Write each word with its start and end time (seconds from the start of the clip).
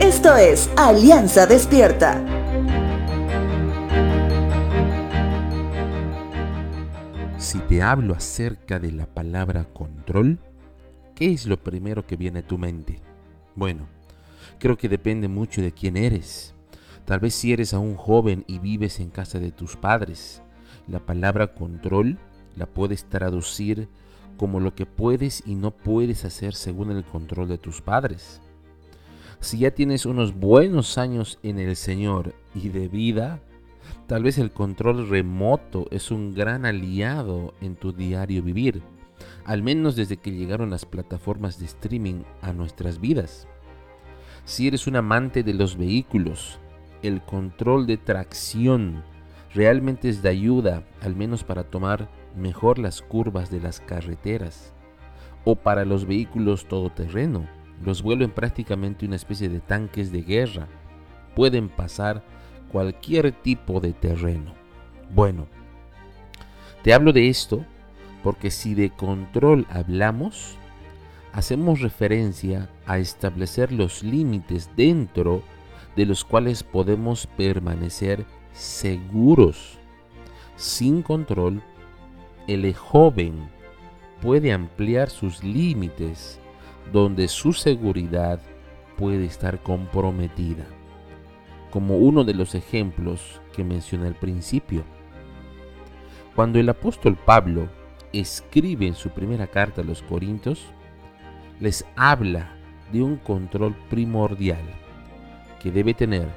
Esto 0.00 0.36
es 0.36 0.70
Alianza 0.76 1.46
Despierta. 1.46 2.24
Si 7.38 7.58
te 7.60 7.82
hablo 7.82 8.14
acerca 8.14 8.78
de 8.78 8.92
la 8.92 9.06
palabra 9.06 9.64
control, 9.64 10.38
¿qué 11.14 11.32
es 11.32 11.46
lo 11.46 11.62
primero 11.62 12.06
que 12.06 12.16
viene 12.16 12.38
a 12.38 12.46
tu 12.46 12.56
mente? 12.56 13.00
Bueno, 13.56 13.88
creo 14.58 14.78
que 14.78 14.88
depende 14.88 15.28
mucho 15.28 15.60
de 15.60 15.72
quién 15.72 15.96
eres. 15.96 16.54
Tal 17.04 17.20
vez 17.20 17.34
si 17.34 17.52
eres 17.52 17.74
aún 17.74 17.96
joven 17.96 18.44
y 18.46 18.58
vives 18.58 19.00
en 19.00 19.10
casa 19.10 19.38
de 19.40 19.50
tus 19.50 19.76
padres, 19.76 20.40
la 20.86 21.00
palabra 21.00 21.54
control 21.54 22.18
la 22.56 22.66
puedes 22.66 23.08
traducir 23.08 23.88
como 24.42 24.58
lo 24.58 24.74
que 24.74 24.86
puedes 24.86 25.44
y 25.46 25.54
no 25.54 25.70
puedes 25.70 26.24
hacer 26.24 26.54
según 26.54 26.90
el 26.90 27.04
control 27.04 27.46
de 27.46 27.58
tus 27.58 27.80
padres. 27.80 28.40
Si 29.38 29.58
ya 29.58 29.70
tienes 29.70 30.04
unos 30.04 30.34
buenos 30.34 30.98
años 30.98 31.38
en 31.44 31.60
el 31.60 31.76
Señor 31.76 32.34
y 32.52 32.70
de 32.70 32.88
vida, 32.88 33.38
tal 34.08 34.24
vez 34.24 34.38
el 34.38 34.50
control 34.50 35.08
remoto 35.08 35.86
es 35.92 36.10
un 36.10 36.34
gran 36.34 36.66
aliado 36.66 37.54
en 37.60 37.76
tu 37.76 37.92
diario 37.92 38.42
vivir, 38.42 38.82
al 39.44 39.62
menos 39.62 39.94
desde 39.94 40.16
que 40.16 40.32
llegaron 40.32 40.70
las 40.70 40.86
plataformas 40.86 41.60
de 41.60 41.66
streaming 41.66 42.24
a 42.40 42.52
nuestras 42.52 43.00
vidas. 43.00 43.46
Si 44.44 44.66
eres 44.66 44.88
un 44.88 44.96
amante 44.96 45.44
de 45.44 45.54
los 45.54 45.76
vehículos, 45.76 46.58
el 47.04 47.22
control 47.22 47.86
de 47.86 47.96
tracción 47.96 49.04
realmente 49.54 50.08
es 50.08 50.20
de 50.20 50.30
ayuda, 50.30 50.82
al 51.00 51.14
menos 51.14 51.44
para 51.44 51.62
tomar 51.62 52.08
mejor 52.36 52.78
las 52.78 53.02
curvas 53.02 53.50
de 53.50 53.60
las 53.60 53.80
carreteras 53.80 54.72
o 55.44 55.56
para 55.56 55.84
los 55.84 56.06
vehículos 56.06 56.66
todoterreno. 56.66 57.46
Los 57.84 58.02
vuelven 58.02 58.30
prácticamente 58.30 59.06
una 59.06 59.16
especie 59.16 59.48
de 59.48 59.60
tanques 59.60 60.12
de 60.12 60.22
guerra. 60.22 60.68
Pueden 61.34 61.68
pasar 61.68 62.22
cualquier 62.70 63.32
tipo 63.32 63.80
de 63.80 63.92
terreno. 63.92 64.54
Bueno, 65.14 65.46
te 66.82 66.94
hablo 66.94 67.12
de 67.12 67.28
esto 67.28 67.64
porque 68.22 68.50
si 68.50 68.74
de 68.74 68.90
control 68.90 69.66
hablamos, 69.68 70.56
hacemos 71.32 71.80
referencia 71.80 72.70
a 72.86 72.98
establecer 72.98 73.72
los 73.72 74.02
límites 74.02 74.70
dentro 74.76 75.42
de 75.96 76.06
los 76.06 76.24
cuales 76.24 76.62
podemos 76.62 77.26
permanecer 77.26 78.24
seguros. 78.52 79.78
Sin 80.56 81.02
control, 81.02 81.62
el 82.46 82.74
joven 82.74 83.48
puede 84.20 84.52
ampliar 84.52 85.10
sus 85.10 85.42
límites 85.42 86.40
donde 86.92 87.28
su 87.28 87.52
seguridad 87.52 88.40
puede 88.96 89.24
estar 89.24 89.62
comprometida, 89.62 90.64
como 91.70 91.96
uno 91.96 92.24
de 92.24 92.34
los 92.34 92.54
ejemplos 92.54 93.40
que 93.52 93.64
mencioné 93.64 94.08
al 94.08 94.14
principio. 94.14 94.84
Cuando 96.34 96.58
el 96.58 96.68
apóstol 96.68 97.16
Pablo 97.16 97.68
escribe 98.12 98.86
en 98.86 98.94
su 98.94 99.10
primera 99.10 99.46
carta 99.46 99.80
a 99.80 99.84
los 99.84 100.02
Corintios, 100.02 100.66
les 101.60 101.84
habla 101.96 102.52
de 102.92 103.02
un 103.02 103.16
control 103.16 103.74
primordial 103.88 104.62
que 105.62 105.70
debe 105.70 105.94
tener 105.94 106.28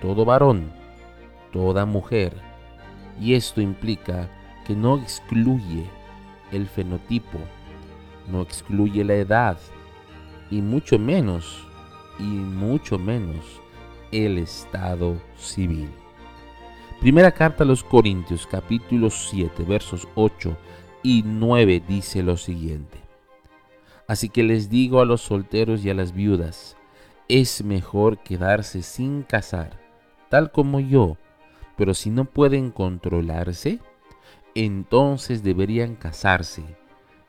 todo 0.00 0.24
varón, 0.24 0.70
toda 1.52 1.84
mujer, 1.84 2.34
y 3.20 3.34
esto 3.34 3.60
implica 3.60 4.28
que 4.66 4.74
no 4.74 4.98
excluye 4.98 5.84
el 6.52 6.66
fenotipo, 6.66 7.38
no 8.28 8.42
excluye 8.42 9.04
la 9.04 9.14
edad, 9.14 9.58
y 10.50 10.62
mucho 10.62 10.98
menos, 10.98 11.66
y 12.18 12.22
mucho 12.22 12.98
menos 12.98 13.60
el 14.12 14.38
estado 14.38 15.20
civil. 15.36 15.88
Primera 17.00 17.32
carta 17.32 17.64
a 17.64 17.66
los 17.66 17.82
Corintios 17.82 18.46
capítulo 18.46 19.08
7 19.08 19.62
versos 19.64 20.06
8 20.16 20.56
y 21.02 21.22
9 21.24 21.82
dice 21.88 22.22
lo 22.22 22.36
siguiente. 22.36 22.98
Así 24.06 24.28
que 24.28 24.42
les 24.42 24.68
digo 24.68 25.00
a 25.00 25.04
los 25.04 25.22
solteros 25.22 25.84
y 25.84 25.90
a 25.90 25.94
las 25.94 26.12
viudas, 26.12 26.76
es 27.28 27.62
mejor 27.62 28.18
quedarse 28.18 28.82
sin 28.82 29.22
casar, 29.22 29.78
tal 30.28 30.50
como 30.50 30.80
yo, 30.80 31.16
pero 31.76 31.94
si 31.94 32.10
no 32.10 32.24
pueden 32.24 32.70
controlarse, 32.72 33.78
entonces 34.54 35.42
deberían 35.42 35.96
casarse. 35.96 36.64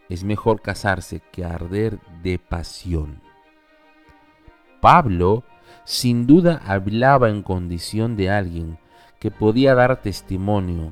Es 0.09 0.23
mejor 0.23 0.61
casarse 0.61 1.21
que 1.31 1.45
arder 1.45 1.99
de 2.21 2.37
pasión. 2.39 3.21
Pablo 4.81 5.43
sin 5.83 6.27
duda 6.27 6.61
hablaba 6.65 7.29
en 7.29 7.43
condición 7.43 8.15
de 8.15 8.29
alguien 8.29 8.77
que 9.19 9.31
podía 9.31 9.75
dar 9.75 10.01
testimonio, 10.01 10.91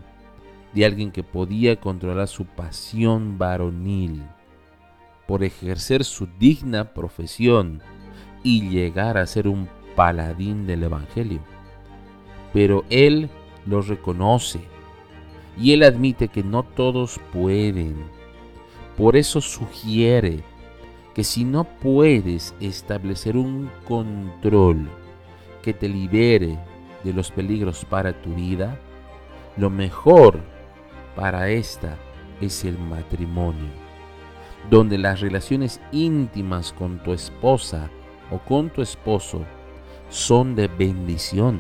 de 0.74 0.86
alguien 0.86 1.12
que 1.12 1.24
podía 1.24 1.80
controlar 1.80 2.28
su 2.28 2.46
pasión 2.46 3.38
varonil 3.38 4.24
por 5.28 5.44
ejercer 5.44 6.04
su 6.04 6.28
digna 6.40 6.94
profesión 6.94 7.82
y 8.44 8.70
llegar 8.70 9.18
a 9.18 9.28
ser 9.28 9.48
un 9.48 9.68
paladín 9.96 10.66
del 10.66 10.84
Evangelio. 10.84 11.42
Pero 12.54 12.84
él 12.90 13.30
lo 13.66 13.82
reconoce 13.82 14.60
y 15.60 15.74
él 15.74 15.84
admite 15.84 16.28
que 16.28 16.44
no 16.44 16.64
todos 16.64 17.20
pueden. 17.34 17.96
Por 18.98 19.16
eso 19.16 19.42
sugiere 19.42 20.44
que 21.14 21.24
si 21.24 21.44
no 21.44 21.64
puedes 21.64 22.56
establecer 22.60 23.38
un 23.38 23.70
control 23.88 24.90
que 25.62 25.74
te 25.74 25.90
libere 25.90 26.58
de 27.04 27.14
los 27.14 27.32
peligros 27.32 27.86
para 27.86 28.14
tu 28.22 28.34
vida, 28.34 28.80
lo 29.58 29.70
mejor 29.70 30.40
para 31.16 31.50
esta 31.50 31.98
es 32.40 32.64
el 32.64 32.78
matrimonio 32.78 33.90
donde 34.70 34.98
las 34.98 35.20
relaciones 35.20 35.80
íntimas 35.92 36.74
con 36.74 37.02
tu 37.04 37.14
esposa 37.14 37.90
o 38.32 38.40
con 38.40 38.70
tu 38.70 38.82
esposo 38.82 39.44
son 40.10 40.56
de 40.56 40.68
bendición, 40.68 41.60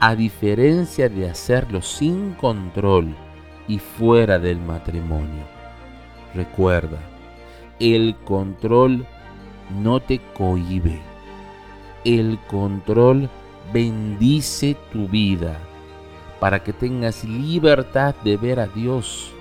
a 0.00 0.14
diferencia 0.14 1.10
de 1.10 1.28
hacerlo 1.28 1.82
sin 1.82 2.32
control 2.32 3.14
y 3.68 3.78
fuera 3.78 4.38
del 4.38 4.58
matrimonio. 4.58 5.44
Recuerda, 6.34 6.98
el 7.78 8.16
control 8.24 9.06
no 9.82 10.00
te 10.00 10.18
cohibe, 10.34 10.98
el 12.06 12.38
control 12.48 13.28
bendice 13.74 14.74
tu 14.90 15.06
vida 15.06 15.58
para 16.40 16.64
que 16.64 16.72
tengas 16.72 17.22
libertad 17.24 18.14
de 18.24 18.38
ver 18.38 18.58
a 18.58 18.68
Dios 18.68 19.32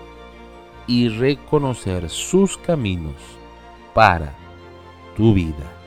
y 0.88 1.08
reconocer 1.08 2.10
sus 2.10 2.58
caminos 2.58 3.16
para 3.94 4.34
tu 5.16 5.34
vida. 5.34 5.79